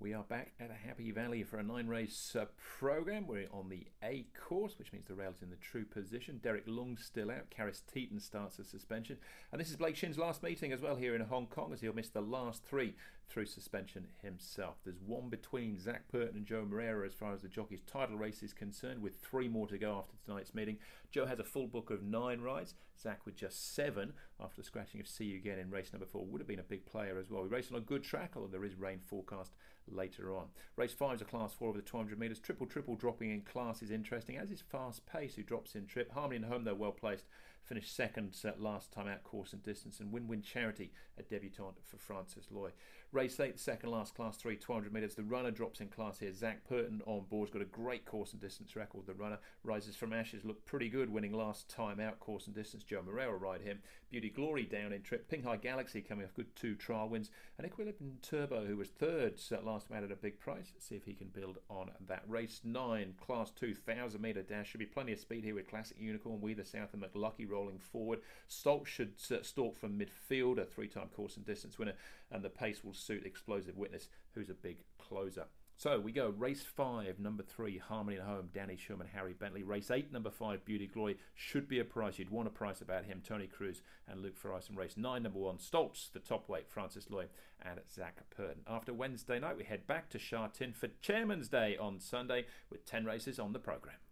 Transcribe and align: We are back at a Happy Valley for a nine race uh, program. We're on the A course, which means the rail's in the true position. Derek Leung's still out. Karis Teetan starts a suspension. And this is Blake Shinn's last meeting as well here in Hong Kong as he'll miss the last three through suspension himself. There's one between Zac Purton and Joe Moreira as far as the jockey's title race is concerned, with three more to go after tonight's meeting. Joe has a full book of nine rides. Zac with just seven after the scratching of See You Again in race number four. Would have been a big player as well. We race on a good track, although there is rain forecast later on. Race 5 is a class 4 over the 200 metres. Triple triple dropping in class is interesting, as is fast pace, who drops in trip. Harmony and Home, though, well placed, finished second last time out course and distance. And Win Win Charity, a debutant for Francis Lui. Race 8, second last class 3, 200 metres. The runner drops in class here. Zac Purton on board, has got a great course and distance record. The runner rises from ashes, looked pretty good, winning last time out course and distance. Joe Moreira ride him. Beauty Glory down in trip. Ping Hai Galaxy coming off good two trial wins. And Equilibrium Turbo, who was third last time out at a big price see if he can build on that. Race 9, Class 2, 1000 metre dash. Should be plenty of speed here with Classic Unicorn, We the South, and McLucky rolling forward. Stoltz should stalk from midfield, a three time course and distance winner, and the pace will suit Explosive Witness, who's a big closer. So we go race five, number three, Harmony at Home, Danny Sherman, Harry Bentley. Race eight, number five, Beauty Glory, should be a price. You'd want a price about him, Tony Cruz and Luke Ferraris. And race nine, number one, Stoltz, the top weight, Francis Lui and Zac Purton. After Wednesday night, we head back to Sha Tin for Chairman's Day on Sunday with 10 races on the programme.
We 0.00 0.14
are 0.14 0.22
back 0.22 0.52
at 0.60 0.70
a 0.70 0.86
Happy 0.86 1.10
Valley 1.10 1.42
for 1.42 1.58
a 1.58 1.62
nine 1.64 1.88
race 1.88 2.36
uh, 2.38 2.44
program. 2.78 3.26
We're 3.26 3.48
on 3.52 3.68
the 3.68 3.88
A 4.04 4.26
course, 4.32 4.78
which 4.78 4.92
means 4.92 5.06
the 5.08 5.16
rail's 5.16 5.42
in 5.42 5.50
the 5.50 5.56
true 5.56 5.84
position. 5.84 6.38
Derek 6.40 6.68
Leung's 6.68 7.04
still 7.04 7.32
out. 7.32 7.50
Karis 7.50 7.82
Teetan 7.92 8.22
starts 8.22 8.60
a 8.60 8.64
suspension. 8.64 9.16
And 9.50 9.60
this 9.60 9.70
is 9.70 9.76
Blake 9.76 9.96
Shinn's 9.96 10.16
last 10.16 10.40
meeting 10.40 10.72
as 10.72 10.80
well 10.80 10.94
here 10.94 11.16
in 11.16 11.22
Hong 11.22 11.48
Kong 11.48 11.72
as 11.72 11.80
he'll 11.80 11.92
miss 11.92 12.10
the 12.10 12.20
last 12.20 12.62
three 12.62 12.94
through 13.28 13.46
suspension 13.46 14.06
himself. 14.22 14.76
There's 14.84 15.00
one 15.04 15.30
between 15.30 15.80
Zac 15.80 16.06
Purton 16.08 16.36
and 16.36 16.46
Joe 16.46 16.64
Moreira 16.64 17.04
as 17.04 17.12
far 17.12 17.32
as 17.32 17.42
the 17.42 17.48
jockey's 17.48 17.82
title 17.82 18.16
race 18.16 18.42
is 18.42 18.52
concerned, 18.52 19.02
with 19.02 19.16
three 19.16 19.48
more 19.48 19.66
to 19.66 19.78
go 19.78 19.98
after 19.98 20.14
tonight's 20.24 20.54
meeting. 20.54 20.78
Joe 21.10 21.26
has 21.26 21.40
a 21.40 21.44
full 21.44 21.66
book 21.66 21.90
of 21.90 22.04
nine 22.04 22.40
rides. 22.40 22.74
Zac 23.00 23.26
with 23.26 23.36
just 23.36 23.74
seven 23.74 24.12
after 24.40 24.60
the 24.60 24.66
scratching 24.66 25.00
of 25.00 25.06
See 25.06 25.24
You 25.24 25.36
Again 25.36 25.58
in 25.58 25.70
race 25.70 25.92
number 25.92 26.06
four. 26.06 26.24
Would 26.24 26.40
have 26.40 26.48
been 26.48 26.58
a 26.58 26.64
big 26.64 26.86
player 26.86 27.18
as 27.18 27.30
well. 27.30 27.42
We 27.42 27.48
race 27.48 27.70
on 27.70 27.78
a 27.78 27.82
good 27.82 28.02
track, 28.02 28.32
although 28.34 28.48
there 28.48 28.64
is 28.64 28.74
rain 28.76 29.00
forecast 29.04 29.52
later 29.92 30.34
on. 30.34 30.46
Race 30.76 30.92
5 30.92 31.16
is 31.16 31.22
a 31.22 31.24
class 31.24 31.52
4 31.52 31.68
over 31.68 31.78
the 31.78 31.84
200 31.84 32.18
metres. 32.18 32.38
Triple 32.38 32.66
triple 32.66 32.96
dropping 32.96 33.30
in 33.30 33.42
class 33.42 33.82
is 33.82 33.90
interesting, 33.90 34.36
as 34.36 34.50
is 34.50 34.62
fast 34.62 35.06
pace, 35.06 35.34
who 35.34 35.42
drops 35.42 35.74
in 35.74 35.86
trip. 35.86 36.12
Harmony 36.12 36.36
and 36.36 36.44
Home, 36.46 36.64
though, 36.64 36.74
well 36.74 36.92
placed, 36.92 37.24
finished 37.68 37.94
second 37.94 38.34
last 38.58 38.92
time 38.92 39.06
out 39.06 39.22
course 39.24 39.52
and 39.52 39.62
distance. 39.62 40.00
And 40.00 40.10
Win 40.10 40.26
Win 40.26 40.42
Charity, 40.42 40.92
a 41.18 41.22
debutant 41.22 41.76
for 41.84 41.98
Francis 41.98 42.46
Lui. 42.50 42.70
Race 43.10 43.40
8, 43.40 43.58
second 43.58 43.90
last 43.90 44.14
class 44.14 44.36
3, 44.36 44.56
200 44.56 44.92
metres. 44.92 45.14
The 45.14 45.22
runner 45.22 45.50
drops 45.50 45.80
in 45.80 45.88
class 45.88 46.18
here. 46.18 46.32
Zac 46.32 46.64
Purton 46.68 47.00
on 47.06 47.24
board, 47.30 47.48
has 47.48 47.52
got 47.54 47.62
a 47.62 47.64
great 47.64 48.04
course 48.04 48.32
and 48.32 48.40
distance 48.40 48.76
record. 48.76 49.06
The 49.06 49.14
runner 49.14 49.38
rises 49.64 49.96
from 49.96 50.12
ashes, 50.12 50.44
looked 50.44 50.66
pretty 50.66 50.90
good, 50.90 51.10
winning 51.10 51.32
last 51.32 51.70
time 51.70 52.00
out 52.00 52.20
course 52.20 52.46
and 52.46 52.54
distance. 52.54 52.84
Joe 52.84 53.02
Moreira 53.02 53.36
ride 53.36 53.62
him. 53.62 53.80
Beauty 54.10 54.28
Glory 54.28 54.64
down 54.64 54.92
in 54.92 55.02
trip. 55.02 55.28
Ping 55.28 55.42
Hai 55.42 55.56
Galaxy 55.56 56.02
coming 56.02 56.24
off 56.24 56.34
good 56.34 56.54
two 56.54 56.74
trial 56.74 57.08
wins. 57.08 57.30
And 57.56 57.66
Equilibrium 57.66 58.18
Turbo, 58.20 58.66
who 58.66 58.76
was 58.76 58.88
third 58.88 59.40
last 59.64 59.88
time 59.88 59.98
out 59.98 60.04
at 60.04 60.12
a 60.12 60.16
big 60.16 60.38
price 60.38 60.72
see 60.78 60.96
if 60.96 61.04
he 61.04 61.14
can 61.14 61.28
build 61.28 61.58
on 61.68 61.90
that. 62.06 62.22
Race 62.26 62.60
9, 62.64 63.14
Class 63.24 63.50
2, 63.52 63.74
1000 63.84 64.20
metre 64.20 64.42
dash. 64.42 64.68
Should 64.68 64.80
be 64.80 64.86
plenty 64.86 65.12
of 65.12 65.18
speed 65.18 65.44
here 65.44 65.54
with 65.54 65.68
Classic 65.68 65.96
Unicorn, 65.98 66.40
We 66.40 66.54
the 66.54 66.64
South, 66.64 66.92
and 66.92 67.02
McLucky 67.02 67.48
rolling 67.58 67.78
forward. 67.78 68.20
Stoltz 68.48 68.86
should 68.86 69.12
stalk 69.18 69.76
from 69.78 69.98
midfield, 69.98 70.58
a 70.58 70.64
three 70.64 70.88
time 70.88 71.08
course 71.14 71.36
and 71.36 71.44
distance 71.44 71.78
winner, 71.78 71.94
and 72.30 72.42
the 72.42 72.50
pace 72.50 72.84
will 72.84 72.94
suit 72.94 73.26
Explosive 73.26 73.76
Witness, 73.76 74.08
who's 74.34 74.50
a 74.50 74.54
big 74.54 74.78
closer. 74.98 75.46
So 75.76 76.00
we 76.00 76.10
go 76.10 76.30
race 76.30 76.64
five, 76.64 77.20
number 77.20 77.44
three, 77.44 77.78
Harmony 77.78 78.16
at 78.16 78.24
Home, 78.24 78.48
Danny 78.52 78.76
Sherman, 78.76 79.06
Harry 79.14 79.32
Bentley. 79.32 79.62
Race 79.62 79.92
eight, 79.92 80.12
number 80.12 80.30
five, 80.30 80.64
Beauty 80.64 80.88
Glory, 80.88 81.18
should 81.36 81.68
be 81.68 81.78
a 81.78 81.84
price. 81.84 82.18
You'd 82.18 82.30
want 82.30 82.48
a 82.48 82.50
price 82.50 82.80
about 82.80 83.04
him, 83.04 83.22
Tony 83.24 83.46
Cruz 83.46 83.80
and 84.08 84.20
Luke 84.20 84.36
Ferraris. 84.36 84.68
And 84.68 84.76
race 84.76 84.96
nine, 84.96 85.22
number 85.22 85.38
one, 85.38 85.58
Stoltz, 85.58 86.10
the 86.12 86.18
top 86.18 86.48
weight, 86.48 86.68
Francis 86.68 87.10
Lui 87.10 87.26
and 87.62 87.78
Zac 87.88 88.28
Purton. 88.30 88.62
After 88.66 88.92
Wednesday 88.92 89.38
night, 89.38 89.56
we 89.56 89.62
head 89.62 89.86
back 89.86 90.10
to 90.10 90.18
Sha 90.18 90.48
Tin 90.48 90.72
for 90.72 90.88
Chairman's 91.00 91.48
Day 91.48 91.76
on 91.76 92.00
Sunday 92.00 92.46
with 92.70 92.84
10 92.84 93.04
races 93.04 93.38
on 93.38 93.52
the 93.52 93.60
programme. 93.60 93.98